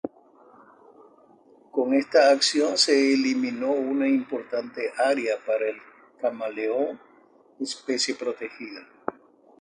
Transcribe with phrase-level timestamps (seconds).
[1.69, 5.77] Con esta acción se eliminó una importante área para el
[6.19, 6.99] camaleón,
[7.59, 8.87] especie protegida.